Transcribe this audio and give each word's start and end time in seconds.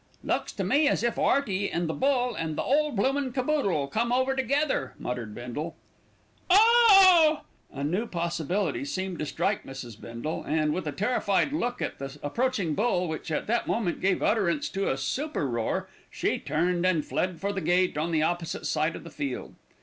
"Looks 0.23 0.51
to 0.53 0.63
me 0.63 0.87
as 0.87 1.03
if 1.03 1.19
'Earty 1.19 1.69
and 1.69 1.87
the 1.87 1.93
bull 1.93 2.33
and 2.33 2.55
the 2.55 2.63
whole 2.63 2.91
bloomin' 2.91 3.33
caboodle'll 3.33 3.85
come 3.85 4.11
over 4.11 4.35
together," 4.35 4.95
muttered 4.97 5.35
Bindle. 5.35 5.75
"Oooooh!" 6.51 7.41
A 7.71 7.83
new 7.83 8.07
possibility 8.07 8.83
seemed 8.83 9.19
to 9.19 9.27
strike 9.27 9.63
Mrs. 9.63 10.01
Bindle 10.01 10.43
and, 10.43 10.73
with 10.73 10.87
a 10.87 10.91
terrified 10.91 11.53
look 11.53 11.83
at 11.83 11.99
the 11.99 12.17
approaching 12.23 12.73
bull, 12.73 13.07
which 13.07 13.29
at 13.31 13.45
that 13.45 13.67
moment 13.67 14.01
gave 14.01 14.23
utterance 14.23 14.69
to 14.69 14.89
a 14.89 14.97
super 14.97 15.47
roar, 15.47 15.87
she 16.09 16.39
turned 16.39 16.83
and 16.83 17.05
fled 17.05 17.39
for 17.39 17.53
the 17.53 17.61
gate 17.61 17.95
on 17.95 18.09
the 18.11 18.23
opposite 18.23 18.65
side 18.65 18.95
of 18.95 19.03
the 19.03 19.11
field. 19.11 19.53